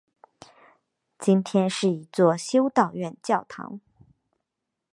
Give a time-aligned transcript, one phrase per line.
[1.19, 3.79] 今天是一座修道院教堂。